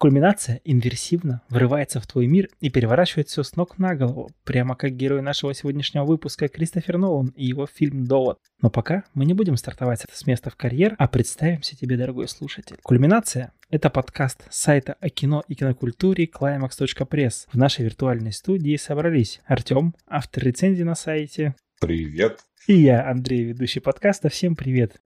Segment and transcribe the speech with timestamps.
[0.00, 4.96] Кульминация инверсивно врывается в твой мир и переворачивает все с ног на голову, прямо как
[4.96, 8.38] герой нашего сегодняшнего выпуска Кристофер Нолан и его фильм «Довод».
[8.62, 12.78] Но пока мы не будем стартовать с места в карьер, а представимся тебе, дорогой слушатель.
[12.82, 17.48] Кульминация— это подкаст сайта о кино и кинокультуре climax.press.
[17.52, 21.54] В нашей виртуальной студии собрались Артем, автор рецензии на сайте.
[21.78, 22.40] Привет.
[22.66, 24.30] И я, Андрей, ведущий подкаста.
[24.30, 24.98] Всем привет.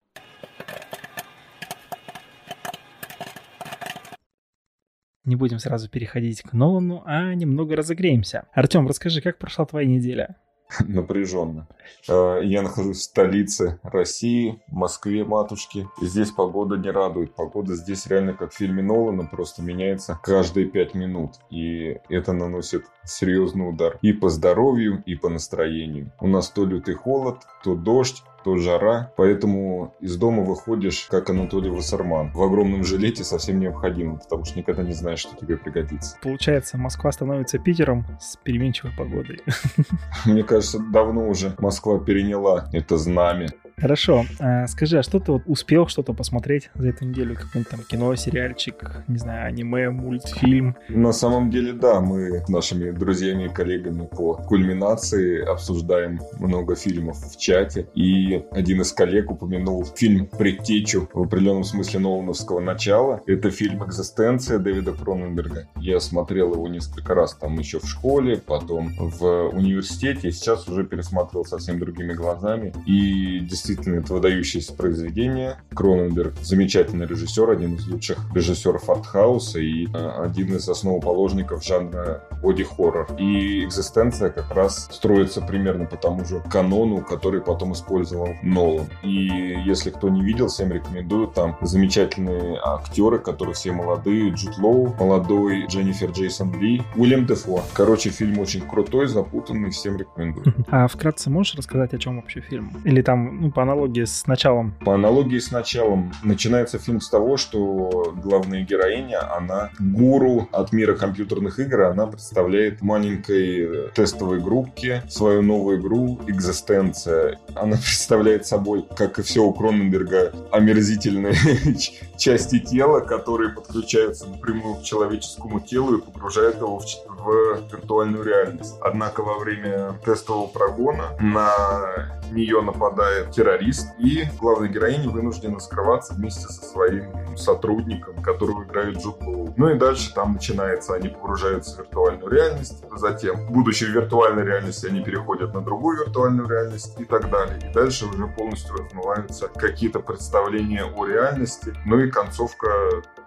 [5.24, 8.46] Не будем сразу переходить к Нолану, а немного разогреемся.
[8.52, 10.36] Артем, расскажи, как прошла твоя неделя?
[10.88, 11.66] напряженно.
[12.08, 15.88] Э, я нахожусь в столице России, Москве, матушки.
[16.00, 17.34] И здесь погода не радует.
[17.34, 21.32] Погода здесь реально как в фильме Нолана, просто меняется каждые пять минут.
[21.50, 26.12] И это наносит серьезный удар и по здоровью, и по настроению.
[26.20, 31.70] У нас то лютый холод, то дождь, то жара, поэтому из дома выходишь, как Анатолий
[31.70, 36.16] Вассерман, в огромном жилете совсем необходимо, потому что никогда не знаешь, что тебе пригодится.
[36.22, 39.40] Получается, Москва становится Питером с переменчивой погодой.
[40.26, 43.48] Мне кажется, давно уже Москва переняла это знамя.
[43.76, 44.24] Хорошо.
[44.38, 47.34] А, скажи, а что ты вот успел что-то посмотреть за эту неделю?
[47.36, 50.76] Какой-нибудь там кино, сериальчик, не знаю, аниме, мультфильм?
[50.88, 57.18] На самом деле, да, мы с нашими друзьями и коллегами по кульминации обсуждаем много фильмов
[57.18, 57.88] в чате.
[57.94, 63.20] И один из коллег упомянул фильм «Предтечу» в определенном смысле Нолановского начала.
[63.26, 65.68] Это фильм «Экзистенция» Дэвида Кроненберга.
[65.76, 70.30] Я смотрел его несколько раз там еще в школе, потом в университете.
[70.30, 72.72] Сейчас уже пересматривал совсем другими глазами.
[72.86, 75.56] И действительно действительно это выдающееся произведение.
[75.74, 83.06] Кроненберг замечательный режиссер, один из лучших режиссеров артхауса и э, один из основоположников жанра боди-хоррор.
[83.18, 88.86] И «Экзистенция» как раз строится примерно по тому же канону, который потом использовал Нолан.
[89.02, 91.28] И если кто не видел, всем рекомендую.
[91.28, 94.30] Там замечательные актеры, которые все молодые.
[94.30, 97.62] Джуд Лоу, молодой Дженнифер Джейсон Ли, Уильям Дефо.
[97.74, 100.54] Короче, фильм очень крутой, запутанный, всем рекомендую.
[100.68, 102.72] А вкратце можешь рассказать, о чем вообще фильм?
[102.84, 104.74] Или там, ну, по аналогии с началом?
[104.84, 106.12] По аналогии с началом.
[106.22, 112.82] Начинается фильм с того, что главная героиня, она гуру от мира компьютерных игр, она представляет
[112.82, 117.38] маленькой тестовой группке свою новую игру «Экзистенция».
[117.54, 121.34] Она представляет собой, как и все у Кроненберга, омерзительные
[122.16, 128.74] части тела, которые подключаются напрямую к человеческому телу и погружают его в, в виртуальную реальность.
[128.80, 136.42] Однако во время тестового прогона на нее нападает террорист, и главная героиня вынуждена скрываться вместе
[136.42, 139.52] со своим сотрудником, которого играет Джуд Лоу.
[139.56, 144.86] Ну и дальше там начинается, они погружаются в виртуальную реальность, затем, будучи в виртуальной реальности,
[144.86, 147.58] они переходят на другую виртуальную реальность и так далее.
[147.68, 152.68] И дальше уже полностью размываются какие-то представления о реальности, ну и концовка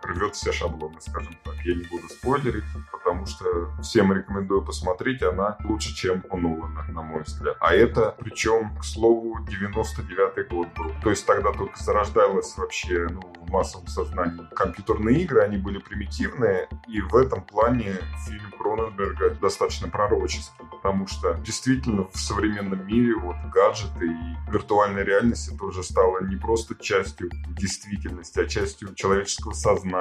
[0.05, 1.55] рвет все шаблоны, скажем так.
[1.63, 7.01] Я не буду спойлерить, потому что всем рекомендую посмотреть, она лучше, чем у Нолана, на
[7.01, 7.57] мой взгляд.
[7.59, 10.91] А это, причем, к слову, 99-й год был.
[11.03, 14.47] То есть тогда только зарождалось вообще ну, в массовом сознании.
[14.55, 17.95] Компьютерные игры, они были примитивные, и в этом плане
[18.27, 25.51] фильм Кроненберга достаточно пророческий, потому что действительно в современном мире вот гаджеты и виртуальная реальность
[25.53, 29.94] это уже стало не просто частью действительности, а частью человеческого сознания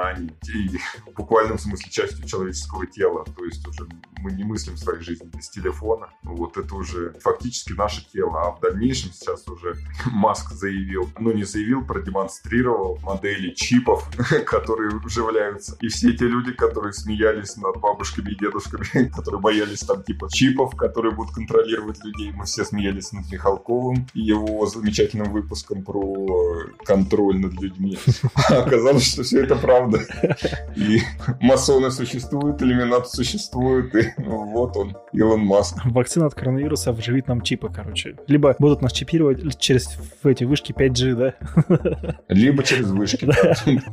[0.53, 0.77] и
[1.11, 3.25] в буквальном смысле частью человеческого тела.
[3.37, 3.87] То есть уже
[4.19, 6.09] мы не мыслим своей жизни без телефона.
[6.23, 8.41] Вот это уже фактически наше тело.
[8.41, 9.75] А в дальнейшем сейчас уже
[10.11, 14.09] Маск заявил, ну не заявил, продемонстрировал модели чипов,
[14.45, 15.77] которые вживляются.
[15.81, 20.75] И все те люди, которые смеялись над бабушками и дедушками, которые боялись там типа чипов,
[20.75, 22.31] которые будут контролировать людей.
[22.31, 27.97] Мы все смеялись над Михалковым и его замечательным выпуском про контроль над людьми.
[28.49, 29.84] А оказалось, что все это правда.
[30.75, 30.99] И
[31.41, 35.77] масоны существуют, иллюминаты существуют, и вот он, Илон Маск.
[35.85, 38.15] Вакцина от коронавируса вживит нам чипы, короче.
[38.27, 42.15] Либо будут нас чипировать через эти вышки 5G, да?
[42.29, 43.27] Либо через вышки,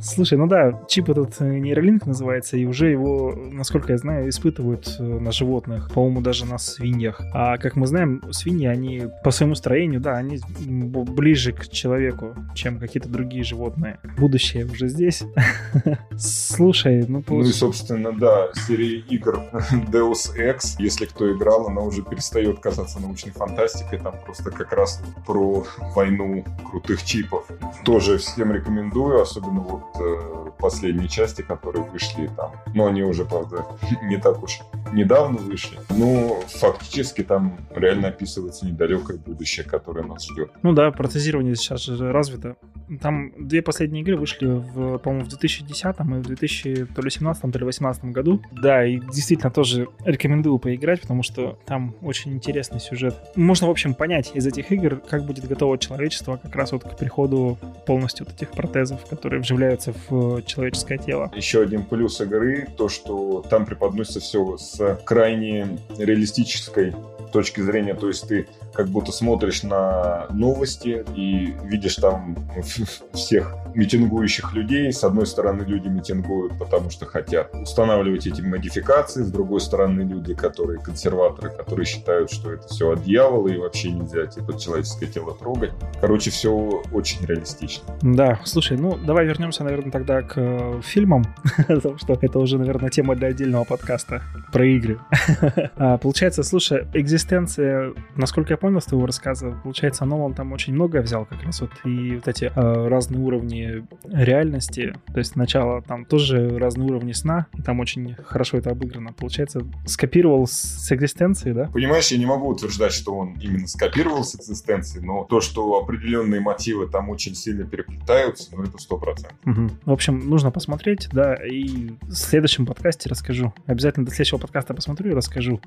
[0.01, 5.03] Слушай, ну да, чип этот нейролинк называется, и уже его, насколько я знаю, испытывают э,
[5.03, 7.21] на животных, по-моему, даже на свиньях.
[7.33, 12.79] А как мы знаем, свиньи, они по своему строению, да, они ближе к человеку, чем
[12.79, 13.99] какие-то другие животные.
[14.17, 15.23] Будущее уже здесь.
[16.17, 17.23] Слушай, ну...
[17.27, 19.41] Ну и, собственно, да, серия игр
[19.91, 25.01] Deus Ex, если кто играл, она уже перестает казаться научной фантастикой, там просто как раз
[25.25, 25.65] про
[25.95, 27.47] войну крутых чипов.
[27.83, 32.53] Тоже всем рекомендую, особенно вот э, последние части, которые вышли там.
[32.73, 33.65] Но они уже, правда,
[34.03, 34.59] не так уж
[34.93, 35.79] недавно вышли.
[35.89, 40.51] Но фактически там реально описывается недалекое будущее, которое нас ждет.
[40.61, 42.55] Ну да, протезирование сейчас же развито.
[43.01, 48.05] Там две последние игры вышли, в, по-моему, в 2010 и в 2017 то ли 2018
[48.05, 48.41] году.
[48.51, 53.15] Да, и действительно тоже рекомендую поиграть, потому что там очень интересный сюжет.
[53.35, 56.97] Можно, в общем, понять из этих игр, как будет готово человечество как раз вот к
[56.97, 61.31] приходу полностью вот этих протезов, которые вживляются в человеческое тело.
[61.35, 66.93] Еще один плюс игры, то, что там преподносится все с крайне реалистической
[67.31, 72.35] точки зрения, то есть ты как будто смотришь на новости и видишь там
[73.13, 74.91] всех митингующих людей.
[74.91, 79.23] С одной стороны, люди митингуют, потому что хотят устанавливать эти модификации.
[79.23, 83.91] С другой стороны, люди, которые консерваторы, которые считают, что это все от дьявола и вообще
[83.91, 85.71] нельзя типа человеческое тело трогать.
[86.01, 86.51] Короче, все
[86.91, 87.83] очень реалистично.
[88.01, 91.23] Да, слушай, ну давай вернемся, наверное, тогда к э, фильмам,
[91.67, 94.21] потому что это уже, наверное, тема для отдельного подкаста
[94.51, 94.99] про игры.
[95.77, 101.01] а, получается, слушай, экзистенция, насколько я понял с твоего рассказа, получается, Нолан там очень многое
[101.01, 106.05] взял как раз вот и вот эти э, разные уровни реальности, то есть сначала там
[106.05, 109.11] тоже разные уровни сна, и там очень хорошо это обыграно.
[109.11, 111.65] Получается, скопировал с экзистенции, да?
[111.73, 116.39] Понимаешь, я не могу утверждать, что он именно скопировал с экзистенции, но то, что определенные
[116.39, 119.37] мотивы там очень сильно переплетаются, ну это сто процентов.
[119.45, 119.69] Угу.
[119.87, 123.53] В общем, нужно посмотреть, да, и в следующем подкасте расскажу.
[123.65, 125.59] Обязательно до следующего подкаста посмотрю и расскажу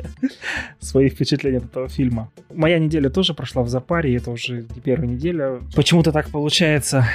[0.80, 2.32] свои впечатления от этого фильма фильма.
[2.52, 5.60] Моя неделя тоже прошла в запаре, это уже не первая неделя.
[5.74, 7.06] Почему-то так получается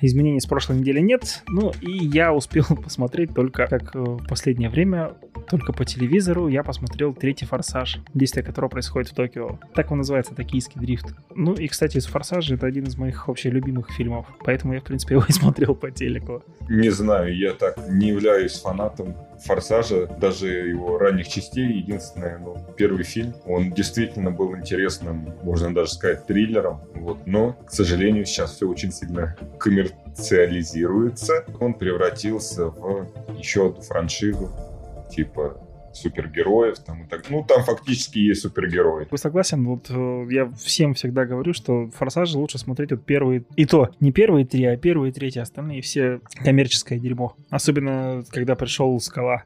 [0.00, 1.42] изменений с прошлой недели нет.
[1.48, 5.14] Ну и я успел посмотреть только, как в последнее время,
[5.48, 9.58] только по телевизору я посмотрел третий «Форсаж», действие которого происходит в Токио.
[9.74, 11.14] Так он называется, «Токийский дрифт».
[11.34, 14.84] Ну и, кстати, из «Форсажа» это один из моих вообще любимых фильмов, поэтому я, в
[14.84, 16.42] принципе, его и смотрел по телеку.
[16.68, 21.78] Не знаю, я так не являюсь фанатом «Форсажа», даже его ранних частей.
[21.78, 26.80] Единственное, ну, первый фильм, он действительно был интересным, можно даже сказать, триллером.
[26.94, 27.26] Вот.
[27.26, 31.44] Но, к сожалению, сейчас все очень сильно коммерциализируется.
[31.60, 34.50] Он превратился в еще одну франшизу,
[35.10, 35.60] типа
[35.94, 37.30] супергероев там и так.
[37.30, 39.06] Ну, там фактически есть супергерои.
[39.10, 39.64] Вы согласен?
[39.66, 43.44] Вот э, я всем всегда говорю, что Форсажи лучше смотреть вот первые...
[43.56, 47.36] И то, не первые три, а первые третьи, остальные все коммерческое дерьмо.
[47.50, 49.44] Особенно, когда пришел Скала.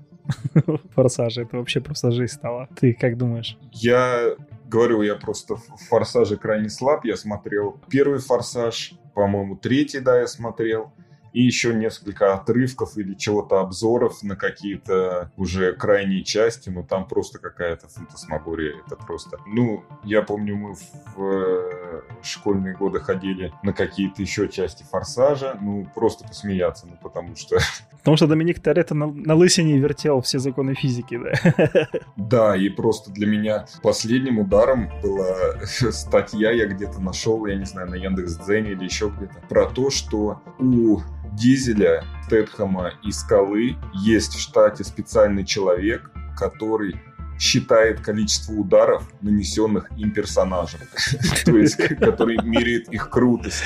[0.95, 2.69] Форсажи, это вообще просто жизнь стала.
[2.79, 3.57] Ты как думаешь?
[3.73, 4.35] Я
[4.69, 7.05] говорю, я просто в Форсаже крайне слаб.
[7.05, 10.93] Я смотрел первый Форсаж, по-моему, третий, да, я смотрел
[11.33, 17.39] и еще несколько отрывков или чего-то обзоров на какие-то уже крайние части, но там просто
[17.39, 19.39] какая-то фантасмагория, это просто...
[19.47, 25.87] Ну, я помню, мы в э, школьные годы ходили на какие-то еще части Форсажа, ну,
[25.95, 27.59] просто посмеяться, ну, потому что...
[27.99, 31.89] Потому что Доминик Торетто на, на лысине вертел все законы физики, да?
[32.17, 37.91] Да, и просто для меня последним ударом была статья, я где-то нашел, я не знаю,
[37.91, 41.01] на Яндекс.Дзене или еще где-то, про то, что у
[41.39, 47.01] Дизеля, Тетхама и Скалы есть в штате специальный человек, который
[47.39, 50.81] считает количество ударов, нанесенных им персонажем.
[51.45, 53.63] То есть, который меряет их крутость.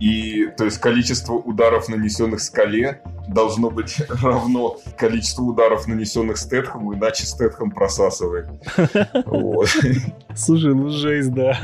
[0.00, 7.26] И, то есть, количество ударов, нанесенных скале, должно быть равно количеству ударов, нанесенных Стэтхэму, иначе
[7.26, 8.48] Стэтхэм просасывает.
[10.34, 11.54] Слушай, ну жесть, да.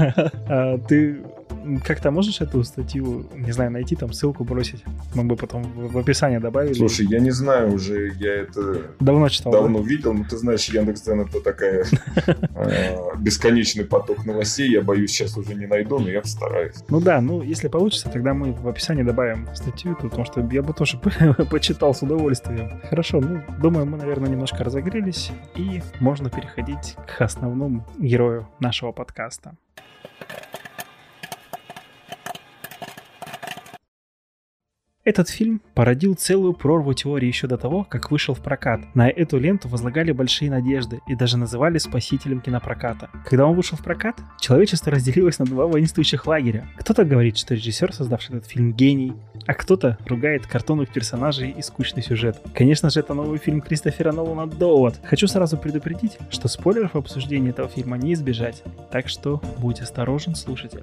[0.48, 1.24] А ты
[1.84, 4.84] как-то можешь эту статью, не знаю, найти, там ссылку бросить?
[5.14, 6.74] Мы бы потом в описание добавили.
[6.74, 8.82] Слушай, я не знаю уже, я это...
[9.00, 9.88] Давно читал, Давно да?
[9.88, 11.84] видел, но ты знаешь, Яндекс.Дзен это такая
[12.54, 16.76] а, бесконечный поток новостей, я боюсь, сейчас уже не найду, но я постараюсь.
[16.88, 20.72] Ну да, ну если получится, тогда мы в описании добавим статью, потому что я бы
[20.72, 20.98] тоже
[21.50, 22.80] почитал с удовольствием.
[22.88, 29.56] Хорошо, ну, думаю, мы, наверное, немножко разогрелись, и можно переходить к основному герою нашего подкаста.
[35.06, 38.80] Этот фильм породил целую прорву теорий еще до того, как вышел в прокат.
[38.96, 43.08] На эту ленту возлагали большие надежды и даже называли спасителем кинопроката.
[43.24, 46.66] Когда он вышел в прокат, человечество разделилось на два воинствующих лагеря.
[46.78, 49.12] Кто-то говорит, что режиссер, создавший этот фильм, гений,
[49.46, 52.40] а кто-то ругает картонных персонажей и скучный сюжет.
[52.52, 54.98] Конечно же, это новый фильм Кристофера Нолана «Довод».
[55.04, 60.34] Хочу сразу предупредить, что спойлеров в обсуждении этого фильма не избежать, так что будь осторожен,
[60.34, 60.82] слушатель.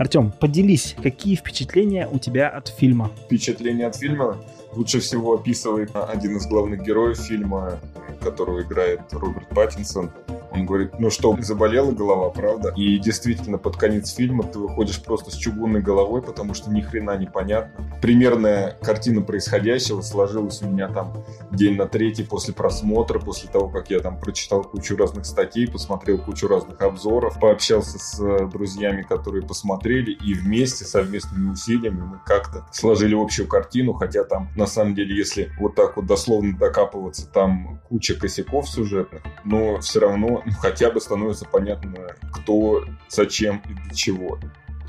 [0.00, 3.10] Артем, поделись, какие впечатления у тебя от фильма?
[3.26, 4.38] Впечатления от фильма
[4.74, 7.78] лучше всего описывает один из главных героев фильма,
[8.22, 10.10] которого играет Роберт Паттинсон.
[10.52, 12.72] Он говорит, ну что, заболела голова, правда?
[12.76, 17.16] И действительно, под конец фильма ты выходишь просто с чугунной головой, потому что ни хрена
[17.16, 17.84] не понятно.
[18.02, 23.90] Примерная картина происходящего сложилась у меня там день на третий после просмотра, после того, как
[23.90, 29.46] я там прочитал кучу разных статей, посмотрел кучу разных обзоров, пообщался с э, друзьями, которые
[29.46, 35.16] посмотрели, и вместе, совместными усилиями мы как-то сложили общую картину, хотя там, на самом деле,
[35.16, 40.90] если вот так вот дословно докапываться, там куча косяков сюжетных, но все равно ну, хотя
[40.90, 44.38] бы становится понятно, кто, зачем и для чего.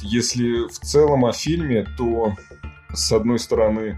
[0.01, 2.33] Если в целом о фильме, то
[2.93, 3.97] с одной стороны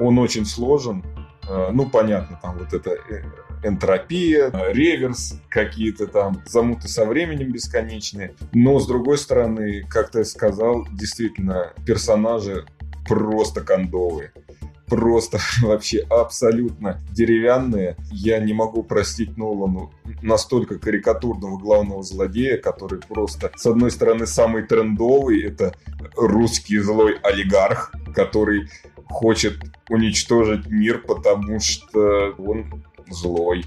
[0.00, 1.04] он очень сложен,
[1.48, 3.22] э, ну понятно, там вот это э,
[3.62, 8.34] энтропия, реверс, какие-то там замуты со временем бесконечные.
[8.52, 12.66] Но, с другой стороны, как ты сказал, действительно, персонажи
[13.06, 14.32] просто кондовые
[14.86, 17.96] просто вообще абсолютно деревянные.
[18.10, 24.62] Я не могу простить Нолану настолько карикатурного главного злодея, который просто, с одной стороны, самый
[24.64, 25.74] трендовый, это
[26.16, 28.68] русский злой олигарх, который
[29.08, 33.64] хочет уничтожить мир, потому что он злой.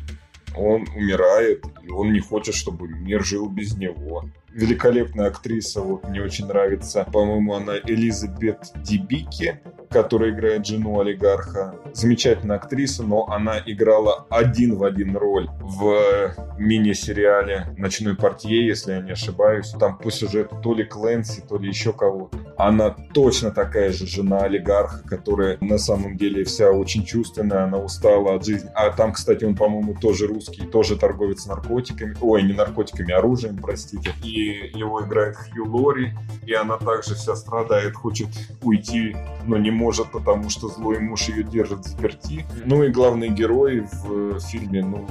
[0.55, 6.22] Он умирает, и он не хочет, чтобы мир жил без него великолепная актриса, вот мне
[6.22, 11.75] очень нравится, по-моему, она Элизабет Дибики, которая играет жену олигарха.
[11.94, 19.01] Замечательная актриса, но она играла один в один роль в мини-сериале «Ночной портье», если я
[19.01, 19.70] не ошибаюсь.
[19.80, 22.38] Там по сюжету то ли Кленси, то ли еще кого-то.
[22.58, 28.36] Она точно такая же жена олигарха, которая на самом деле вся очень чувственная, она устала
[28.36, 28.70] от жизни.
[28.74, 32.18] А там, кстати, он, по-моему, тоже русский, тоже торговец наркотиками.
[32.20, 34.12] Ой, не наркотиками, оружием, простите.
[34.24, 36.13] И его играет Хью Лори,
[36.46, 38.27] и она также вся страдает, хочет
[38.62, 39.15] уйти,
[39.46, 42.46] но не может, потому что злой муж ее держит в заперти.
[42.65, 45.08] Ну и главные герои в фильме, ну,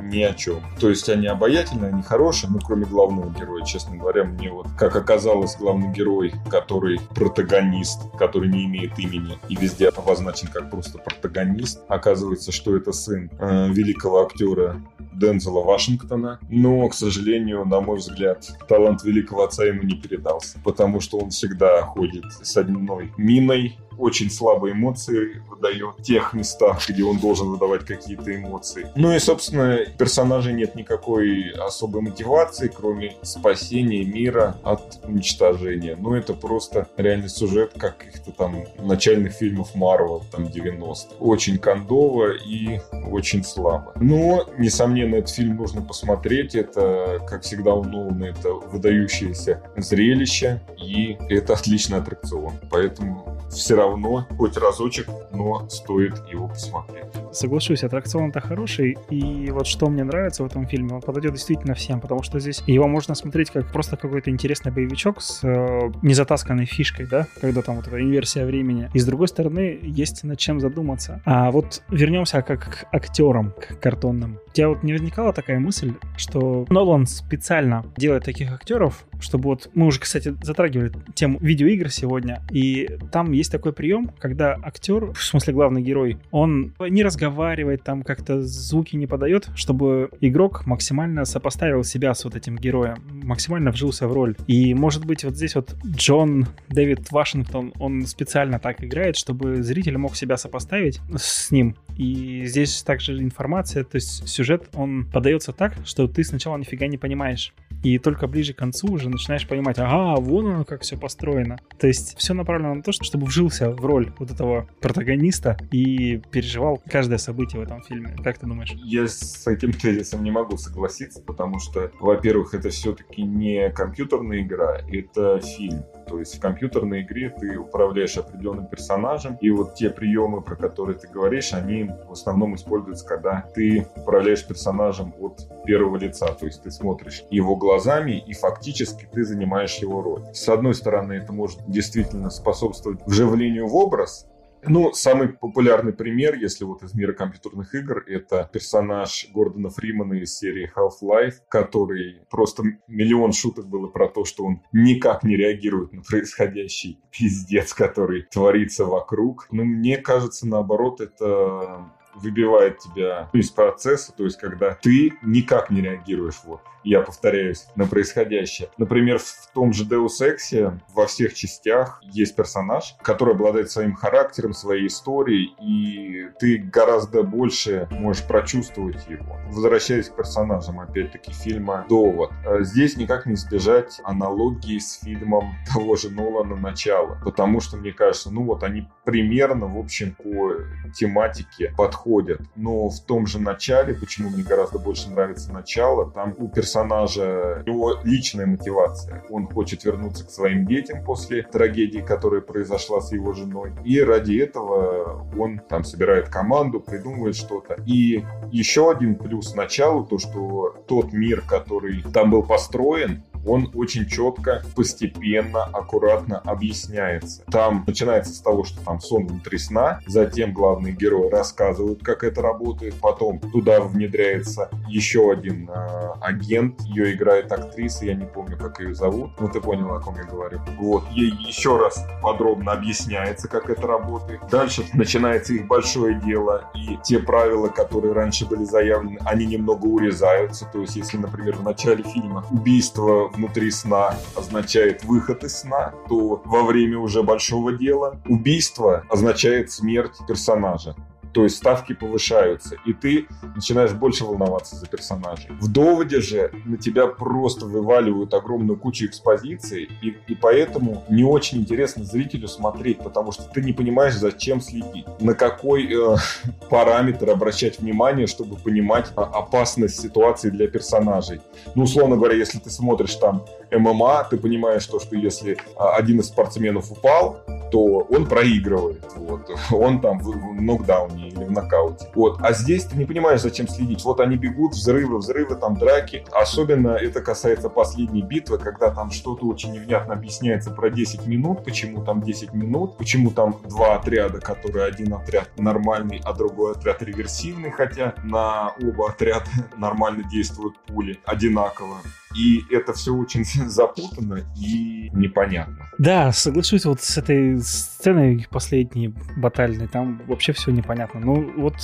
[0.00, 0.60] ни о чем.
[0.78, 4.96] То есть они обаятельные, они хорошие, ну, кроме главного героя, честно говоря, мне вот, как
[4.96, 11.82] оказалось, главный герой, который протагонист, который не имеет имени и везде обозначен как просто протагонист,
[11.88, 14.80] оказывается, что это сын э, великого актера
[15.12, 16.38] Дензела Вашингтона.
[16.48, 21.30] Но, к сожалению, на мой взгляд, талант великого отца ему не передался, потому что он
[21.30, 27.50] всегда ходит с одной миной, очень слабые эмоции выдает в тех местах, где он должен
[27.50, 28.86] выдавать какие-то эмоции.
[28.96, 35.96] Ну и, собственно, персонажей нет никакой особой мотивации, кроме спасения мира от уничтожения.
[35.96, 42.80] Ну это просто реальный сюжет каких-то там начальных фильмов Марвел, там 90 Очень кондово и
[43.10, 43.92] очень слабо.
[43.96, 46.54] Но, несомненно, этот фильм нужно посмотреть.
[46.54, 52.54] Это, как всегда у Нолана, это выдающееся зрелище и это отличный аттракцион.
[52.70, 53.89] Поэтому все равно
[54.36, 57.04] хоть разочек, но стоит его посмотреть.
[57.32, 62.00] Соглашусь, аттракцион-то хороший, и вот что мне нравится в этом фильме, он подойдет действительно всем,
[62.00, 67.06] потому что здесь его можно смотреть как просто какой-то интересный боевичок с э, незатасканной фишкой,
[67.06, 68.90] да, когда там вот эта инверсия времени.
[68.94, 71.22] И с другой стороны, есть над чем задуматься.
[71.24, 74.38] А вот вернемся как к актерам, к картонным.
[74.48, 79.70] У тебя вот не возникала такая мысль, что Нолан специально делает таких актеров, чтобы вот
[79.74, 85.22] мы уже, кстати, затрагивали тему видеоигр сегодня, и там есть такой прием, когда актер, в
[85.22, 91.84] смысле главный герой, он не разговаривает, там как-то звуки не подает, чтобы игрок максимально сопоставил
[91.84, 94.36] себя с вот этим героем, максимально вжился в роль.
[94.46, 99.96] И может быть вот здесь вот Джон Дэвид Вашингтон, он специально так играет, чтобы зритель
[99.98, 101.76] мог себя сопоставить с ним.
[101.96, 106.98] И здесь также информация, то есть сюжет, он подается так, что ты сначала нифига не
[106.98, 107.52] понимаешь.
[107.82, 111.58] И только ближе к концу уже начинаешь понимать, ага, вон оно как все построено.
[111.78, 116.82] То есть все направлено на то, чтобы вжился в роль вот этого протагониста и переживал
[116.86, 118.16] каждое событие в этом фильме.
[118.22, 118.72] Как ты думаешь?
[118.84, 124.80] Я с этим тезисом не могу согласиться, потому что, во-первых, это все-таки не компьютерная игра,
[124.90, 125.84] это фильм.
[126.10, 130.98] То есть в компьютерной игре ты управляешь определенным персонажем, и вот те приемы, про которые
[130.98, 136.26] ты говоришь, они в основном используются, когда ты управляешь персонажем от первого лица.
[136.34, 140.24] То есть ты смотришь его глазами, и фактически ты занимаешь его роль.
[140.34, 144.26] С одной стороны, это может действительно способствовать вживлению в образ,
[144.66, 150.36] ну, самый популярный пример, если вот из мира компьютерных игр, это персонаж Гордона Фримана из
[150.36, 156.02] серии Half-Life, который просто миллион шуток было про то, что он никак не реагирует на
[156.02, 159.48] происходящий пиздец, который творится вокруг.
[159.50, 165.80] Но мне кажется, наоборот, это выбивает тебя из процесса, то есть когда ты никак не
[165.80, 168.70] реагируешь вот я повторяюсь, на происходящее.
[168.78, 174.52] Например, в том же Deus Ex во всех частях есть персонаж, который обладает своим характером,
[174.52, 179.36] своей историей, и ты гораздо больше можешь прочувствовать его.
[179.48, 182.30] Возвращаясь к персонажам, опять-таки, фильма «Довод».
[182.46, 187.92] Э, здесь никак не избежать аналогии с фильмом того же Нолана «Начало», потому что, мне
[187.92, 190.54] кажется, ну вот они примерно, в общем, по
[190.94, 192.40] тематике подходят.
[192.56, 197.64] Но в том же «Начале», почему мне гораздо больше нравится «Начало», там у персонажа персонажа
[197.66, 199.24] его личная мотивация.
[199.28, 203.72] Он хочет вернуться к своим детям после трагедии, которая произошла с его женой.
[203.84, 207.76] И ради этого он там собирает команду, придумывает что-то.
[207.86, 214.06] И еще один плюс началу, то, что тот мир, который там был построен, он очень
[214.06, 217.42] четко, постепенно, аккуратно объясняется.
[217.50, 222.42] Там начинается с того, что там сон внутри сна, затем главные герои рассказывают, как это
[222.42, 228.80] работает, потом туда внедряется еще один э, агент, ее играет актриса, я не помню, как
[228.80, 230.60] ее зовут, но ты понял, о ком я говорю.
[230.78, 234.40] Вот, ей еще раз подробно объясняется, как это работает.
[234.50, 240.66] Дальше начинается их большое дело, и те правила, которые раньше были заявлены, они немного урезаются,
[240.72, 246.42] то есть, если, например, в начале фильма убийство внутри сна означает выход из сна, то
[246.44, 250.94] во время уже большого дела убийство означает смерть персонажа.
[251.32, 255.50] То есть ставки повышаются, и ты начинаешь больше волноваться за персонажей.
[255.60, 261.58] В доводе же на тебя просто вываливают огромную кучу экспозиции, и, и поэтому не очень
[261.58, 266.16] интересно зрителю смотреть, потому что ты не понимаешь, зачем следить, на какой э,
[266.70, 271.40] параметр обращать внимание, чтобы понимать а, опасность ситуации для персонажей.
[271.74, 276.20] Ну, условно говоря, если ты смотришь там ММА, ты понимаешь то, что если а, один
[276.20, 279.04] из спортсменов упал, то он проигрывает.
[279.16, 279.50] Вот.
[279.70, 282.10] Он там в нокдауне или в нокауте.
[282.14, 282.38] Вот.
[282.40, 284.04] А здесь ты не понимаешь, зачем следить.
[284.04, 286.24] Вот они бегут, взрывы, взрывы, там драки.
[286.32, 292.04] Особенно это касается последней битвы, когда там что-то очень невнятно объясняется про 10 минут, почему
[292.04, 297.70] там 10 минут, почему там два отряда, которые один отряд нормальный, а другой отряд реверсивный,
[297.70, 299.46] хотя на оба отряда
[299.76, 301.98] нормально действуют пули одинаково.
[302.36, 305.88] И это все очень запутанно и непонятно.
[305.98, 311.09] Да, соглашусь вот с этой сценой последней батальной, там вообще все непонятно.
[311.14, 311.74] Ну вот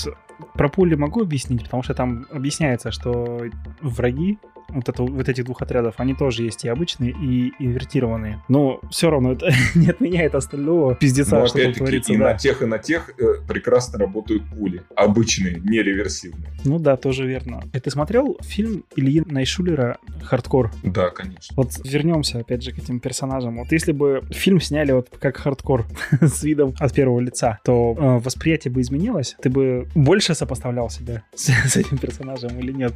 [0.54, 3.40] про пули могу объяснить, потому что там объясняется, что
[3.80, 8.42] враги вот, это, вот этих двух отрядов, они тоже есть и обычные, и инвертированные.
[8.48, 12.12] Но все равно это не отменяет остального пиздеца, Но, что там творится.
[12.12, 12.32] И да.
[12.32, 14.82] на тех, и на тех э, прекрасно работают пули.
[14.94, 16.50] Обычные, не реверсивные.
[16.64, 17.62] Ну да, тоже верно.
[17.72, 20.72] И ты смотрел фильм Ильи Найшулера «Хардкор»?
[20.82, 21.54] Да, конечно.
[21.56, 23.56] Вот вернемся опять же к этим персонажам.
[23.58, 25.86] Вот если бы фильм сняли вот как «Хардкор»
[26.20, 29.36] с видом от первого лица, то э, восприятие бы изменилось?
[29.40, 32.92] Ты бы больше сопоставлял себя с, с этим персонажем или нет?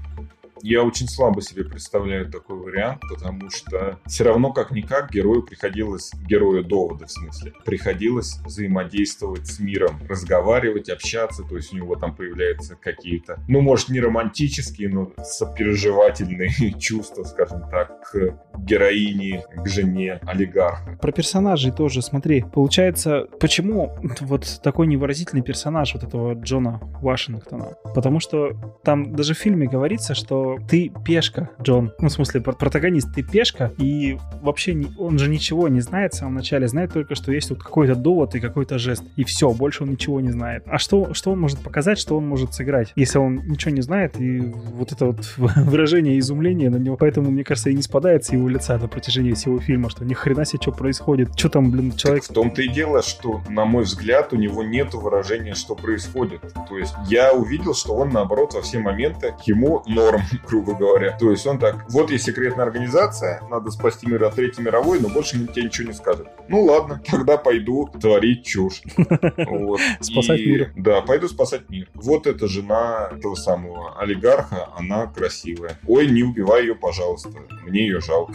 [0.63, 6.65] Я очень слабо себе представляю такой вариант, потому что все равно как-никак герою приходилось, герою
[6.65, 12.77] довода в смысле, приходилось взаимодействовать с миром, разговаривать, общаться, то есть у него там появляются
[12.77, 20.99] какие-то, ну, может, не романтические, но сопереживательные чувства, скажем так, к героине, к жене олигарха.
[21.01, 27.77] Про персонажей тоже, смотри, получается, почему вот такой невыразительный персонаж вот этого Джона Вашингтона?
[27.95, 28.53] Потому что
[28.85, 31.93] там даже в фильме говорится, что ты пешка, Джон.
[31.99, 36.35] Ну, в смысле, протагонист, ты пешка, и вообще он же ничего не знает в самом
[36.35, 39.91] начале, знает только, что есть вот какой-то довод и какой-то жест, и все, больше он
[39.91, 40.65] ничего не знает.
[40.67, 44.21] А что, что он может показать, что он может сыграть, если он ничего не знает,
[44.21, 48.33] и вот это вот выражение изумления на него, поэтому, мне кажется, и не спадает с
[48.33, 51.93] его лица на протяжении всего фильма, что ни хрена себе, что происходит, что там, блин,
[51.97, 52.23] человек...
[52.23, 56.41] Так в том-то и дело, что, на мой взгляд, у него нет выражения, что происходит.
[56.69, 61.17] То есть я увидел, что он, наоборот, во все моменты ему норм грубо говоря.
[61.19, 65.09] То есть он так, вот есть секретная организация, надо спасти мир от Третьей мировой, но
[65.09, 66.29] больше тебе ничего не скажет.
[66.51, 68.83] Ну ладно, тогда пойду творить чушь.
[70.01, 70.73] Спасать мир.
[70.77, 71.89] Да, пойду спасать мир.
[71.95, 75.79] Вот эта жена этого самого олигарха, она красивая.
[75.87, 77.31] Ой, не убивай ее, пожалуйста.
[77.63, 78.35] Мне ее жалко.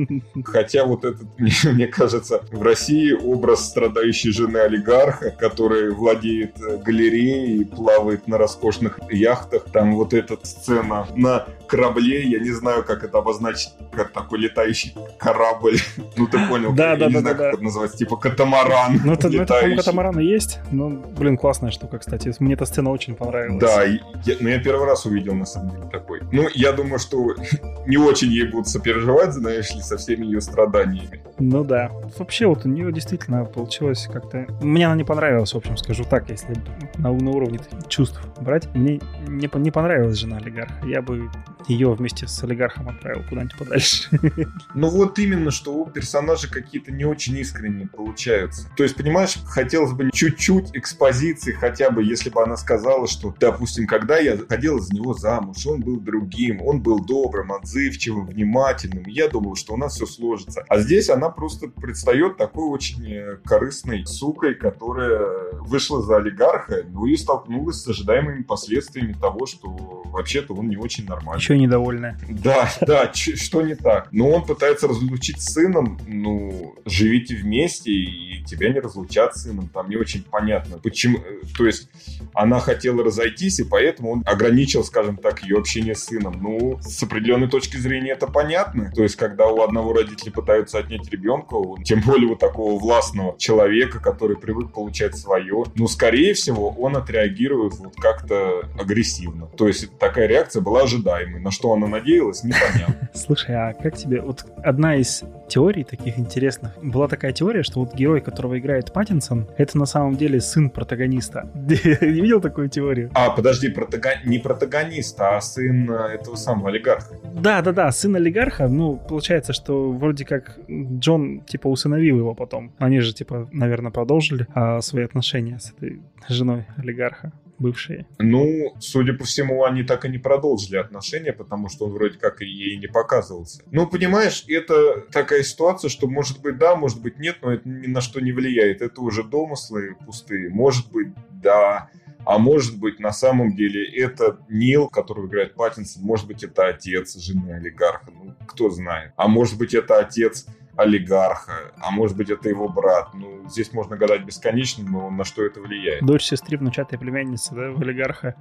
[0.44, 1.26] Хотя вот этот,
[1.64, 8.38] мне кажется, в России образ страдающей жены олигарха, которая владеет э, галереей и плавает на
[8.38, 14.12] роскошных яхтах, там вот эта сцена на корабле, я не знаю, как это обозначить, как
[14.12, 15.78] такой летающий корабль.
[16.16, 19.76] Ну, ты понял, да, да, да, это называется, типа катамаран Ну, это, ну, это по-моему,
[19.76, 20.60] катамаран и есть.
[20.70, 22.32] Ну, блин, классная штука, кстати.
[22.38, 23.60] Мне эта сцена очень понравилась.
[23.60, 26.20] Да, я, ну, я первый раз увидел, на самом деле, такой.
[26.32, 27.34] Ну, я думаю, что
[27.86, 31.20] не очень ей будут сопереживать, знаешь ли, со всеми ее страданиями.
[31.38, 31.90] Ну да.
[32.18, 34.46] Вообще вот у нее действительно получилось как-то...
[34.62, 36.54] Мне она не понравилась, в общем, скажу так, если
[36.96, 38.72] на, на уровне чувств брать.
[38.74, 40.86] Мне не, не понравилась жена олигарха.
[40.86, 41.30] Я бы
[41.68, 44.08] ее вместе с олигархом отправил куда-нибудь подальше.
[44.74, 48.68] Ну вот именно, что у персонажа какие-то не очень искренние получаются.
[48.76, 53.86] То есть, понимаешь, хотелось бы чуть-чуть экспозиции, хотя бы, если бы она сказала, что, допустим,
[53.86, 59.28] когда я ходила за него замуж, он был другим, он был добрым, отзывчивым, внимательным, я
[59.28, 60.64] думал, что у нас все сложится.
[60.68, 67.06] А здесь она просто предстает такой очень э, корыстной сукой, которая вышла за олигарха, ну
[67.06, 69.68] и столкнулась с ожидаемыми последствиями того, что
[70.06, 71.40] вообще-то он не очень нормальный.
[71.40, 72.18] Еще недовольная.
[72.28, 74.08] Да, да, что не так.
[74.12, 79.68] Но он пытается разлучить с сыном, ну, живите вместе, и тебя не разлучат с сыном.
[79.68, 81.18] Там не очень понятно, почему.
[81.56, 81.88] То есть
[82.32, 86.38] она хотела разойтись, и поэтому он ограничил, скажем так, ее общение с сыном.
[86.40, 88.92] Ну, с определенной точки зрения это понятно.
[88.94, 94.00] То есть, когда у одного родителя пытаются отнять ребенка, тем более у такого властного человека,
[94.00, 99.46] который привык получать свое, ну, скорее всего, он отреагирует вот как-то агрессивно.
[99.46, 101.40] То есть, такая реакция была ожидаемой.
[101.40, 103.10] На что она надеялась, непонятно.
[103.14, 104.20] Слушай, а как тебе...
[104.20, 106.72] Вот одна из теорий таких интересных.
[106.82, 111.50] Была такая теория, что вот герой, которого играет Паттинсон, это на самом деле сын протагониста.
[111.54, 113.10] Не видел такую теорию?
[113.14, 114.10] А, подожди, протага...
[114.24, 117.14] не протагониста, а сын э, этого самого олигарха.
[117.34, 118.68] Да, да, да, сын олигарха.
[118.68, 122.72] Ну, получается, что вроде как Джон, типа, усыновил его потом.
[122.78, 128.06] Они же, типа, наверное, продолжили а, свои отношения с этой женой олигарха бывшие?
[128.18, 132.40] Ну, судя по всему, они так и не продолжили отношения, потому что он вроде как
[132.40, 133.62] ей не показывался.
[133.70, 137.86] Ну, понимаешь, это такая ситуация, что может быть да, может быть нет, но это ни
[137.86, 138.82] на что не влияет.
[138.82, 140.50] Это уже домыслы пустые.
[140.50, 141.90] Может быть да,
[142.26, 147.16] а может быть, на самом деле, это Нил, который играет Паттинсон, может быть, это отец
[147.16, 149.12] жены олигарха, ну, кто знает.
[149.16, 153.14] А может быть, это отец олигарха, а может быть это его брат.
[153.14, 156.04] Ну, здесь можно гадать бесконечно, но на что это влияет?
[156.04, 158.34] Дочь сестры, внучатая племянница, да, в олигарха.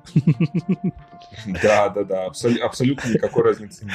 [1.63, 3.93] Да, да, да, абсолютно никакой разницы нет.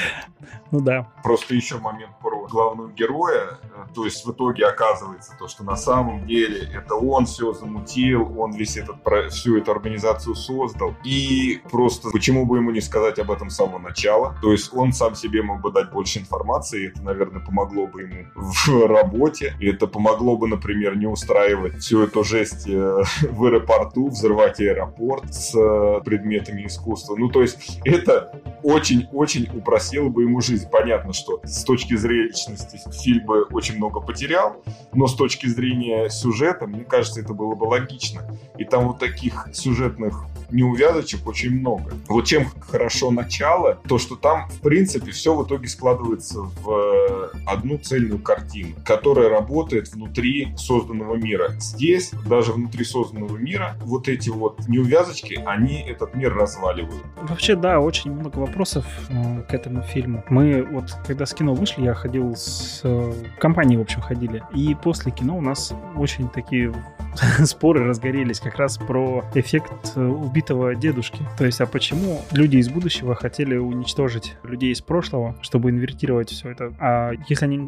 [0.71, 1.13] Ну да.
[1.23, 3.59] Просто еще момент про главного героя,
[3.95, 8.53] то есть в итоге оказывается то, что на самом деле это он все замутил, он
[8.53, 8.97] весь этот,
[9.31, 13.79] всю эту организацию создал, и просто почему бы ему не сказать об этом с самого
[13.79, 17.87] начала, то есть он сам себе мог бы дать больше информации, и это, наверное, помогло
[17.87, 19.55] бы ему в работе.
[19.61, 25.33] И это помогло бы, например, не устраивать всю эту жесть э, в аэропорту, взрывать аэропорт
[25.35, 27.17] с э, предметами искусства.
[27.17, 30.69] Ну, то есть это очень-очень упростило бы ему жизнь.
[30.71, 34.63] Понятно, что с точки зрения личности фильм бы очень много потерял,
[34.93, 38.23] но с точки зрения сюжета, мне кажется, это было бы логично.
[38.59, 41.93] И там вот таких сюжетных неувязочек очень много.
[42.09, 47.31] Вот чем хорошо начало, то что там, в принципе, все в итоге складывается в э,
[47.47, 51.53] одну цельную картину, которая работает внутри созданного мира.
[51.59, 57.05] Здесь, даже внутри созданного мира, вот эти вот неувязочки, они этот мир разваливают.
[57.23, 60.25] Вообще, да, очень много вопросов э, к этому фильму.
[60.29, 64.43] Мы вот, когда с кино вышли, я ходил с э, компанией, в общем, ходили.
[64.55, 66.73] И после кино у нас очень такие
[67.45, 71.23] споры разгорелись как раз про эффект э, убитого дедушки.
[71.39, 76.51] То есть, а почему люди из будущего хотели уничтожить людей из прошлого, чтобы инвертировать все
[76.51, 76.73] это?
[76.79, 77.59] А если они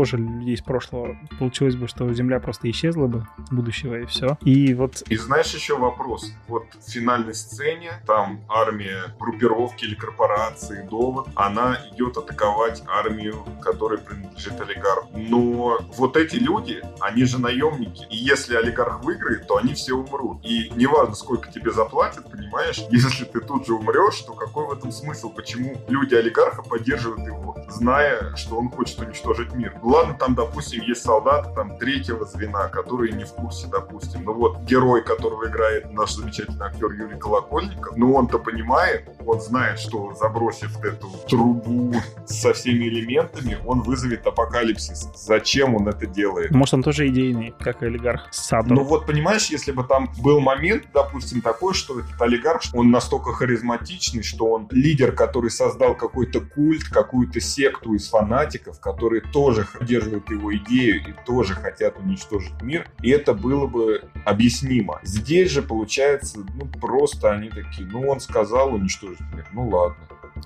[0.00, 4.36] уничтожили людей из прошлого, получилось бы, что Земля просто исчезла бы будущего и все.
[4.42, 5.02] И вот...
[5.08, 6.32] И знаешь еще вопрос?
[6.48, 13.98] Вот в финальной сцене там армия группировки или корпорации Довод, она идет атаковать армию, которой
[13.98, 15.06] принадлежит олигарх.
[15.14, 18.06] Но вот эти люди, они же наемники.
[18.10, 20.44] И если олигарх выиграет, то они все умрут.
[20.44, 24.90] И неважно, сколько тебе заплатят, понимаешь, если ты тут же умрешь, то какой в этом
[24.92, 25.30] смысл?
[25.30, 29.74] Почему люди олигарха поддерживают его, зная, что он хочет уничтожить мир?
[29.90, 34.22] Ладно, там, допустим, есть солдаты там третьего звена, которые не в курсе, допустим.
[34.22, 39.80] Но вот герой, которого играет наш замечательный актер Юрий Колокольников, ну он-то понимает, он знает,
[39.80, 41.92] что забросив эту трубу
[42.24, 45.08] со всеми элементами, он вызовет апокалипсис.
[45.16, 46.52] Зачем он это делает?
[46.52, 48.70] Может, он тоже идейный, как и олигарх Сатор.
[48.70, 53.32] Ну вот, понимаешь, если бы там был момент, допустим, такой, что этот олигарх, он настолько
[53.32, 60.30] харизматичный, что он лидер, который создал какой-то культ, какую-то секту из фанатиков, которые тоже поддерживают
[60.30, 65.00] его идею и тоже хотят уничтожить мир, и это было бы объяснимо.
[65.02, 69.96] Здесь же, получается, ну просто они такие, ну он сказал уничтожить мир, ну ладно.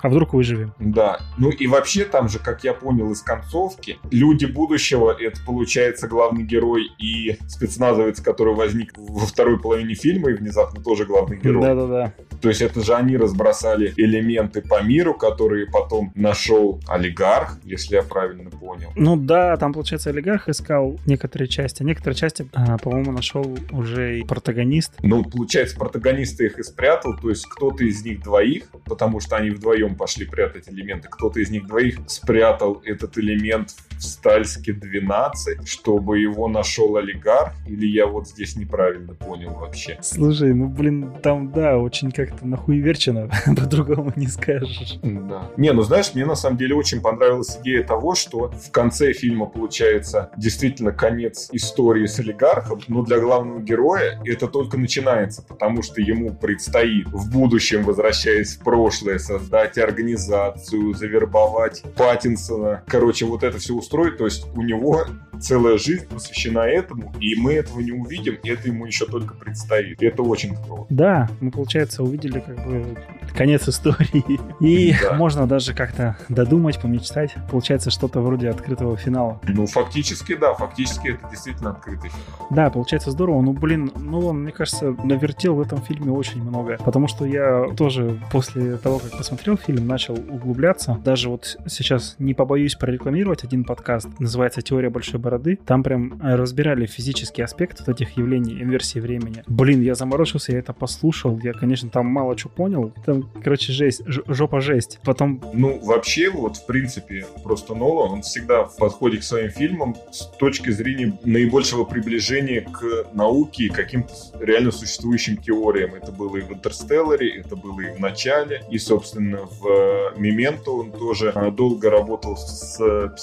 [0.03, 0.73] А вдруг выживем?
[0.79, 1.21] Да.
[1.39, 6.43] Ну и вообще там же, как я понял из концовки, люди будущего, это получается главный
[6.43, 11.63] герой и спецназовец, который возник во второй половине фильма и внезапно тоже главный герой.
[11.63, 12.13] Да-да-да.
[12.45, 18.03] То есть это же они разбросали элементы по миру, которые потом нашел олигарх, если я
[18.03, 18.93] правильно понял.
[18.97, 24.21] Ну да, там, получается, олигарх искал некоторые части, а некоторые части, а, по-моему, нашел уже
[24.21, 24.93] и протагонист.
[25.01, 29.49] Ну, получается, протагонист их и спрятал, то есть кто-то из них двоих, потому что они
[29.49, 33.71] вдвоем пошли прятать элементы, кто-то из них двоих спрятал этот элемент
[34.05, 39.99] Стальске 12, чтобы его нашел олигарх, или я вот здесь неправильно понял вообще?
[40.03, 44.99] Слушай, ну блин, там да, очень как-то нахуй верчено, по-другому не скажешь.
[45.03, 45.51] Да.
[45.57, 49.47] Не, ну знаешь, мне на самом деле очень понравилась идея того, что в конце фильма
[49.47, 56.01] получается действительно конец истории с олигархом, но для главного героя это только начинается, потому что
[56.01, 62.83] ему предстоит в будущем, возвращаясь в прошлое, создать организацию, завербовать Паттинсона.
[62.87, 65.05] Короче, вот это все устроить, то есть у него
[65.41, 70.03] целая жизнь посвящена этому, и мы этого не увидим, и это ему еще только предстоит.
[70.03, 70.87] И это очень круто.
[70.91, 72.97] Да, мы, получается, увидели как бы
[73.37, 74.41] конец истории.
[74.61, 75.15] И да.
[75.15, 77.35] можно даже как-то додумать, помечтать.
[77.51, 79.41] Получается что-то вроде открытого финала.
[79.43, 82.49] Ну, фактически, да, фактически это действительно открытый финал.
[82.51, 83.43] Да, получается здорово.
[83.43, 86.79] Ну, блин, ну он, мне кажется, навертел в этом фильме очень много.
[86.85, 90.99] Потому что я тоже после того, как посмотрел фильм, начал углубляться.
[91.05, 93.84] Даже вот сейчас не побоюсь прорекламировать один подкаст,
[94.19, 95.59] называется «Теория большой бороды».
[95.65, 99.43] Там прям разбирали физический аспект вот этих явлений инверсии времени.
[99.47, 101.39] Блин, я заморочился, я это послушал.
[101.43, 102.93] Я, конечно, там мало что понял.
[103.05, 105.01] Там, короче, жесть, жопа жесть.
[105.05, 105.43] Потом...
[105.53, 110.27] Ну, вообще, вот, в принципе, просто Нолан, он всегда в подходе к своим фильмам с
[110.39, 115.95] точки зрения наибольшего приближения к науке и каким-то реально существующим теориям.
[115.95, 120.93] Это было и в «Интерстелларе», это было и в «Начале», и, собственно, в «Мементо» он
[120.93, 123.15] тоже а, долго работал с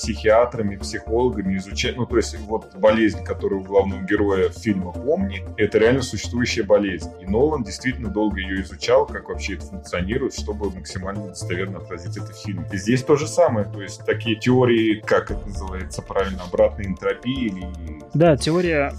[0.41, 1.95] психиатрами, психологами, изучая...
[1.95, 7.09] Ну, то есть, вот болезнь, которую у главного героя фильма «Помни», это реально существующая болезнь.
[7.21, 12.33] И Нолан действительно долго ее изучал, как вообще это функционирует, чтобы максимально достоверно отразить это
[12.33, 12.65] в фильме.
[12.71, 17.45] И здесь то же самое, то есть такие теории, как это называется правильно, обратной энтропии
[17.45, 17.67] или...
[18.13, 18.93] Да, теория...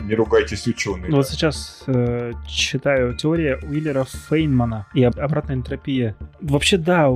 [0.00, 1.10] Не ругайтесь, ученые.
[1.10, 1.32] Вот да.
[1.32, 6.16] сейчас э, читаю теория Уиллера Фейнмана и обратная энтропия.
[6.40, 7.08] Вообще, да,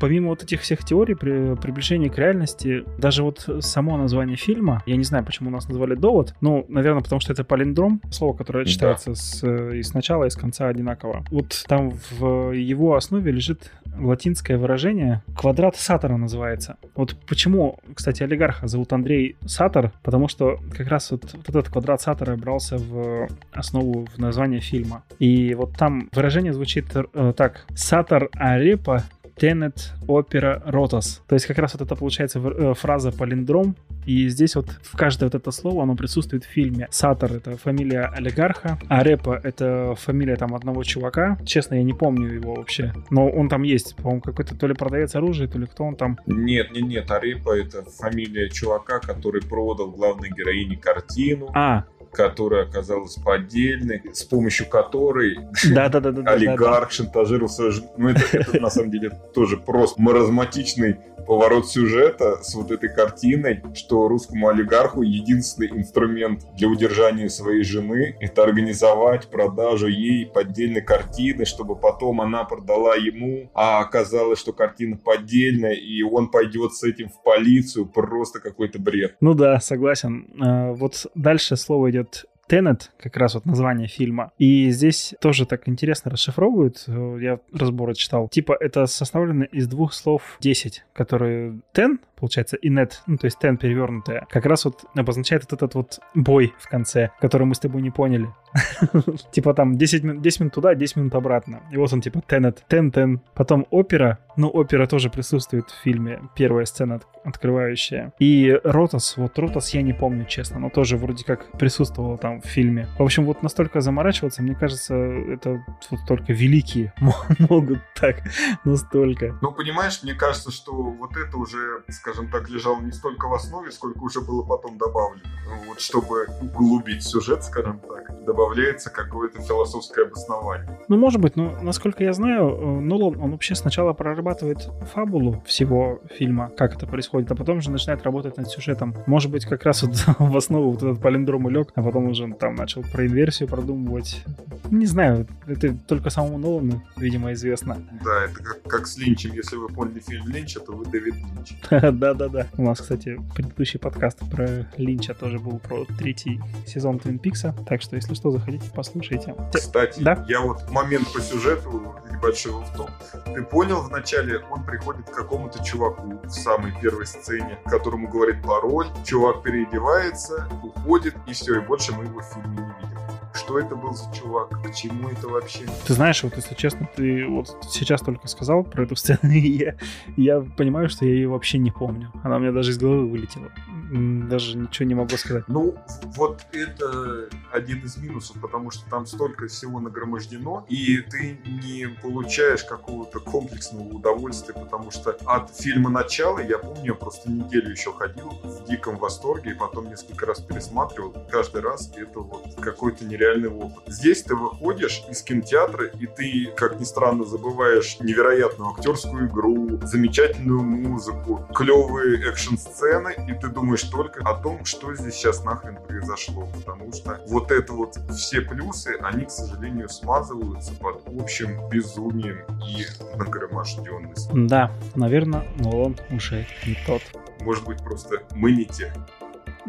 [0.00, 4.96] помимо вот этих всех теорий при приближении к реальности, даже вот само название фильма, я
[4.96, 9.10] не знаю, почему нас назвали «Довод», ну, наверное, потому что это палиндром, слово, которое читается
[9.10, 9.16] да.
[9.16, 11.24] с, и с начала, и с конца одинаково.
[11.30, 16.76] Вот там в его основе лежит латинское выражение «квадрат Сатора» называется.
[16.94, 22.00] Вот почему, кстати, олигарха зовут Андрей Сатор, потому что как раз вот, вот этот квадрат
[22.00, 25.04] Сатора брался в основу в название фильма.
[25.18, 27.66] И вот там выражение звучит э, так.
[27.74, 29.04] Сатор Арепа
[29.36, 31.22] Тенет Опера Ротас.
[31.28, 35.26] То есть как раз вот это получается э, фраза палиндром, и здесь вот в каждое
[35.26, 36.88] вот это слово, оно присутствует в фильме.
[36.90, 41.38] Сатор— это фамилия олигарха, а Репа— это фамилия там одного чувака.
[41.44, 42.92] Честно, я не помню его вообще.
[43.10, 46.18] Но он там есть, по-моему, какой-то то ли продавец оружия, то ли кто он там.
[46.26, 51.50] Нет, нет, нет, Арепа— это фамилия чувака, который продал главной героине картину.
[51.54, 55.38] А, которая оказалась поддельной, с помощью которой
[55.70, 57.90] да, да, да, да, олигарх шантажировал свою жену.
[57.96, 60.96] Ну, это, это на самом деле тоже просто маразматичный
[61.26, 68.16] поворот сюжета с вот этой картиной, что русскому олигарху единственный инструмент для удержания своей жены—
[68.20, 74.96] это организовать продажу ей поддельной картины, чтобы потом она продала ему, а оказалось, что картина
[74.96, 77.86] поддельная, и он пойдет с этим в полицию.
[77.86, 79.16] Просто какой-то бред.
[79.20, 80.28] Ну да, согласен.
[80.40, 82.03] А, вот дальше слово идет
[82.46, 84.30] Теннет, как раз вот название фильма.
[84.36, 86.84] И здесь тоже так интересно расшифровывают.
[86.86, 88.28] Я разборы читал.
[88.28, 93.38] Типа это составлено из двух слов 10, которые ten получается, и net, ну, то есть
[93.42, 97.58] ten перевернутая, как раз вот обозначает вот этот вот бой в конце, который мы с
[97.58, 98.28] тобой не поняли.
[99.32, 101.62] Типа там 10 минут, 10 минут туда, 10 минут обратно.
[101.72, 103.18] И вот он типа ten, ten.
[103.34, 108.12] Потом опера, ну, опера тоже присутствует в фильме, первая сцена открывающая.
[108.18, 112.44] И Ротас, вот Ротас я не помню, честно, но тоже вроде как присутствовал там в
[112.44, 112.88] фильме.
[112.98, 116.92] В общем, вот настолько заморачиваться, мне кажется, это вот только великие
[117.38, 118.22] могут так,
[118.64, 119.38] настолько.
[119.40, 123.70] Ну, понимаешь, мне кажется, что вот это уже, скажем так, лежало не столько в основе,
[123.72, 125.22] сколько уже было потом добавлено.
[125.66, 130.78] Вот чтобы углубить сюжет, скажем так, добавляется какое-то философское обоснование.
[130.88, 136.00] Ну, может быть, но насколько я знаю, э, Нолан, он вообще сначала прорабатывает фабулу всего
[136.12, 138.94] фильма, как это происходит, а потом уже начинает работать над сюжетом.
[139.06, 142.32] Может быть, как раз вот в основу вот этот палиндром и лег, а потом уже
[142.34, 144.22] там начал про инверсию продумывать.
[144.70, 147.78] Не знаю, это только самому Нолану, видимо, известно.
[148.04, 149.32] Да, это как, как с Линчем.
[149.32, 151.54] Если вы поняли фильм Линча, то вы Дэвид Линч.
[151.70, 152.48] Да-да-да.
[152.56, 157.54] У нас, кстати, предыдущий подкаст про Линча тоже был про третий сезон Твин Пикса.
[157.66, 159.34] Так что, если что, заходите, послушайте.
[159.52, 160.24] Кстати, да?
[160.28, 162.88] я вот момент по сюжету небольшой в том.
[163.34, 168.88] Ты понял, вначале он приходит к какому-то чуваку в самой первой сцене, которому говорит пароль,
[169.04, 172.93] чувак переодевается, уходит, и все, и больше мы его в фильме не видим
[173.34, 175.66] что это был за чувак, к чему это вообще.
[175.86, 179.76] Ты знаешь, вот если честно, ты вот сейчас только сказал про эту сцену, и я,
[180.16, 182.12] я понимаю, что я ее вообще не помню.
[182.22, 183.50] Она у меня даже из головы вылетела
[183.90, 185.44] даже ничего не могу сказать.
[185.48, 185.74] Ну,
[186.16, 192.64] вот это один из минусов, потому что там столько всего нагромождено, и ты не получаешь
[192.64, 198.30] какого-то комплексного удовольствия, потому что от фильма «Начало» я помню, я просто неделю еще ходил
[198.42, 201.14] в диком восторге, и потом несколько раз пересматривал.
[201.30, 203.84] Каждый раз это вот какой-то нереальный опыт.
[203.86, 210.62] Здесь ты выходишь из кинотеатра, и ты, как ни странно, забываешь невероятную актерскую игру, замечательную
[210.62, 216.92] музыку, клевые экшн-сцены, и ты думаешь, только о том, что здесь сейчас нахрен произошло, потому
[216.92, 224.46] что вот это вот все плюсы, они, к сожалению, смазываются под общим безумием и нагроможденностью.
[224.48, 227.02] Да, наверное, но он уже не тот.
[227.40, 228.92] Может быть, просто мы не те.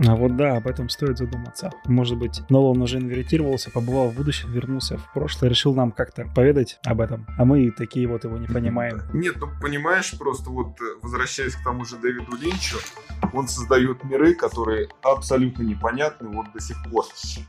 [0.04, 1.72] А вот да, об этом стоит задуматься.
[1.86, 6.80] Может быть, Нолан уже инвертировался, побывал в будущем, вернулся в прошлое, решил нам как-то поведать
[6.86, 9.02] об этом, а мы такие вот его не понимаем.
[9.14, 12.78] Нет, ну понимаешь, просто вот э, возвращаясь к тому же Дэвиду Линчу,
[13.34, 17.06] он создает миры, которые абсолютно непонятны вот до сих пор.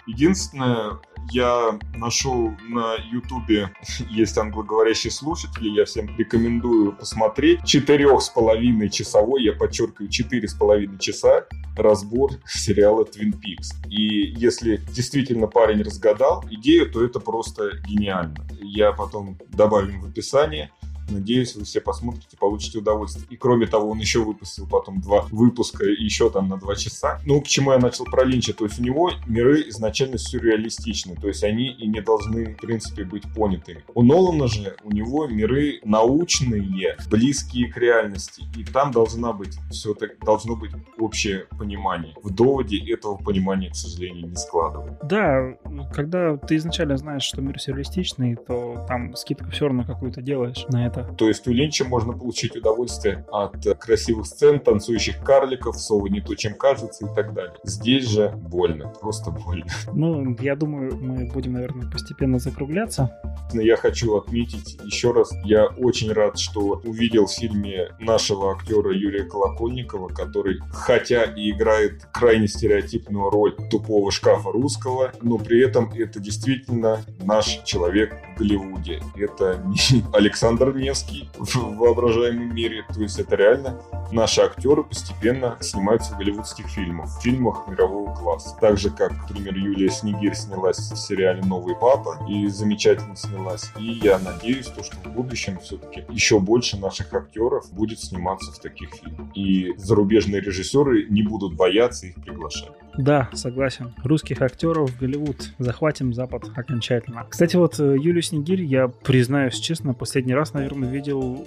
[0.07, 0.99] Единственное,
[1.31, 3.73] я нашел на Ютубе,
[4.11, 7.65] есть англоговорящие слушатели, я всем рекомендую посмотреть.
[7.65, 13.75] Четырех с половиной часовой, я подчеркиваю, четыре с половиной часа разбор сериала Twin Peaks.
[13.89, 18.47] И если действительно парень разгадал идею, то это просто гениально.
[18.61, 20.71] Я потом добавим в описание.
[21.11, 23.27] Надеюсь, вы все посмотрите, получите удовольствие.
[23.31, 27.21] И кроме того, он еще выпустил потом два выпуска, еще там на два часа.
[27.25, 28.53] Ну, к чему я начал про Линча?
[28.53, 33.05] То есть у него миры изначально сюрреалистичны, то есть они и не должны, в принципе,
[33.05, 33.85] быть понятыми.
[33.95, 39.95] У Нолана же, у него миры научные, близкие к реальности, и там должна быть все
[39.95, 42.15] так, должно быть общее понимание.
[42.23, 44.99] В доводе этого понимания, к сожалению, не складывается.
[45.05, 45.57] Да,
[45.93, 50.87] когда ты изначально знаешь, что мир сюрреалистичный, то там скидку все равно какую-то делаешь на
[50.87, 51.13] это это.
[51.15, 56.35] То есть у Линча можно получить удовольствие от красивых сцен, танцующих карликов, Сова не то,
[56.35, 57.57] чем кажется и так далее.
[57.65, 59.67] Здесь же больно, просто больно.
[59.93, 63.19] Ну, я думаю, мы будем, наверное, постепенно закругляться.
[63.53, 69.25] Я хочу отметить еще раз, я очень рад, что увидел в фильме нашего актера Юрия
[69.25, 76.21] Колокольникова, который, хотя и играет крайне стереотипную роль тупого шкафа русского, но при этом это
[76.21, 79.01] действительно наш человек в Голливуде.
[79.17, 82.85] Это не Александр Невский в воображаемом мире.
[82.95, 83.81] То есть это реально
[84.13, 88.57] наши актеры постепенно снимаются в голливудских фильмах, в фильмах мирового класса.
[88.61, 93.73] Так же, как, например, Юлия Снегирь снялась в сериале «Новый папа» и замечательно снялась.
[93.81, 98.61] И я надеюсь, то, что в будущем все-таки еще больше наших актеров будет сниматься в
[98.61, 99.27] таких фильмах.
[99.35, 102.71] И зарубежные режиссеры не будут бояться их приглашать.
[102.99, 103.95] Да, согласен.
[104.03, 105.51] Русских актеров в Голливуд.
[105.59, 107.27] Захватим Запад окончательно.
[107.29, 111.47] Кстати, вот э, Юлию Снегирь, я признаюсь честно, последний раз, наверное, видел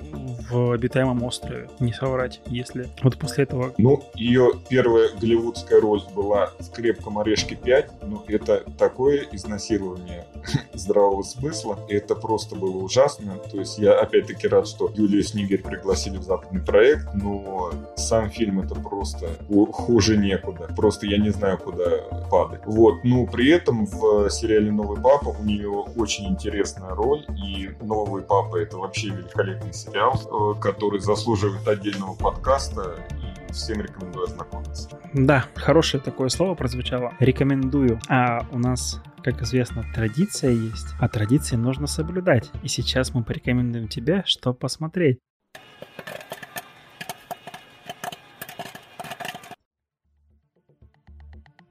[0.49, 1.69] в «Обитаемом острове».
[1.79, 2.87] Не соврать, если...
[3.01, 3.73] Вот после этого...
[3.77, 8.07] Ну, ее первая голливудская роль была в «Крепком орешке 5».
[8.07, 10.25] Ну, это такое изнасилование
[10.73, 11.79] здравого смысла.
[11.89, 13.37] Это просто было ужасно.
[13.51, 18.59] То есть я опять-таки рад, что Юлию Снегирь пригласили в западный проект, но сам фильм
[18.59, 19.29] это просто
[19.71, 20.69] хуже некуда.
[20.75, 21.85] Просто я не знаю, куда
[22.29, 22.61] падать.
[22.65, 23.03] Вот.
[23.03, 28.57] Ну, при этом в сериале «Новый папа» у нее очень интересная роль, и «Новый папа»—
[28.61, 34.89] это вообще великолепный сериал, э, который заслуживает отдельного подкаста, и всем рекомендую ознакомиться.
[35.13, 37.13] Да, хорошее такое слово прозвучало.
[37.19, 37.99] Рекомендую.
[38.07, 42.49] А у нас как известно, традиция есть, а традиции нужно соблюдать.
[42.63, 45.19] И сейчас мы порекомендуем тебе, что посмотреть.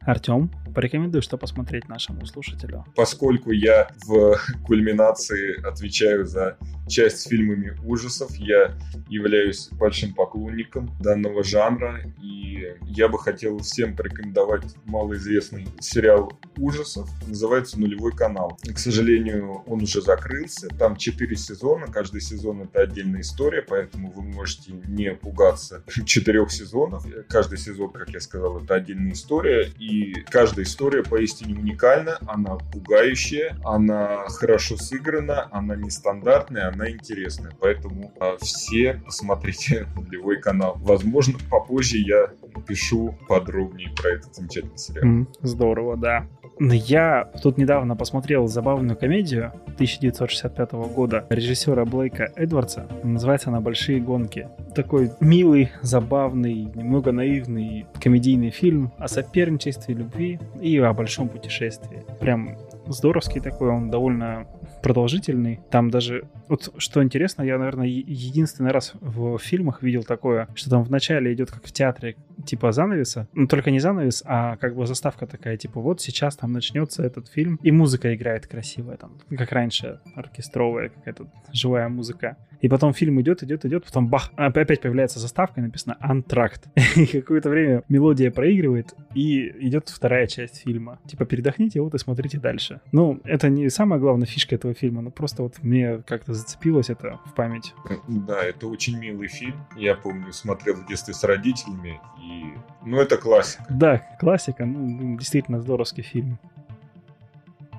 [0.08, 2.82] Артем, порекомендуй, что посмотреть нашему слушателю.
[2.96, 6.56] Поскольку я в кульминации отвечаю за
[6.88, 8.72] часть с фильмами ужасов, я
[9.10, 17.78] являюсь большим поклонником данного жанра, и я бы хотел всем порекомендовать малоизвестный сериал ужасов, называется
[17.78, 18.58] «Нулевой канал».
[18.62, 24.22] К сожалению, он уже закрылся, там 4 сезона, каждый сезон это отдельная история, поэтому вы
[24.22, 27.06] можете не пугаться четырех сезонов.
[27.28, 33.56] Каждый сезон, как я сказал, это отдельная история, и каждая история поистине уникальна, она пугающая,
[33.64, 40.76] она хорошо сыграна, она нестандартная, она интересная, поэтому а, все посмотрите нулевой канал.
[40.80, 42.30] Возможно, попозже я
[42.66, 45.26] пишу подробнее про этот замечательный сериал.
[45.40, 46.26] Здорово, да.
[46.60, 52.88] Я тут недавно посмотрел забавную комедию 1965 года режиссера Блейка Эдвардса.
[53.04, 54.48] Называется она «Большие гонки».
[54.74, 62.04] Такой милый, забавный, немного наивный комедийный фильм о соперничестве, любви и о большом путешествии.
[62.20, 62.56] Прям
[62.86, 64.46] здоровский такой, он довольно
[64.82, 65.60] продолжительный.
[65.70, 66.24] Там даже...
[66.48, 71.50] Вот что интересно, я, наверное, единственный раз в фильмах видел такое, что там вначале идет
[71.50, 73.28] как в театре, типа занавеса.
[73.32, 77.28] Ну, только не занавес, а как бы заставка такая, типа вот сейчас там начнется этот
[77.28, 82.36] фильм, и музыка играет красивая там, как раньше, оркестровая какая-то живая музыка.
[82.60, 86.66] И потом фильм идет, идет, идет, потом бах, опять появляется заставка, написано «Антракт».
[86.96, 90.98] И какое-то время мелодия проигрывает, и идет вторая часть фильма.
[91.06, 92.80] Типа передохните, вот и смотрите дальше.
[92.92, 97.20] Ну, это не самая главная фишка этого фильма, но просто вот мне как-то зацепилось это
[97.26, 97.74] в память.
[98.06, 99.66] Да, это очень милый фильм.
[99.76, 102.54] Я помню, смотрел в детстве с родителями, и...
[102.84, 103.66] Ну, это классика.
[103.68, 106.38] Да, классика, ну, действительно здоровский фильм.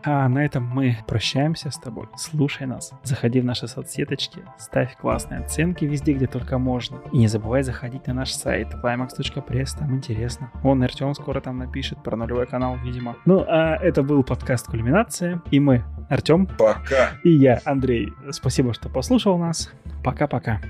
[0.03, 2.07] А на этом мы прощаемся с тобой.
[2.15, 6.99] Слушай нас, заходи в наши соцсеточки, ставь классные оценки везде, где только можно.
[7.11, 10.51] И не забывай заходить на наш сайт climax.press, там интересно.
[10.63, 13.15] Он Артем скоро там напишет про нулевой канал, видимо.
[13.25, 16.47] Ну, а это был подкаст «Кульминация», и мы, Артем.
[16.47, 17.11] Пока.
[17.23, 18.13] И я, Андрей.
[18.31, 19.71] Спасибо, что послушал нас.
[20.03, 20.61] Пока-пока.